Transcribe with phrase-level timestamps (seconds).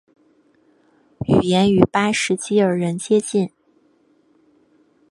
[1.27, 3.47] 语言与巴什基尔人接近。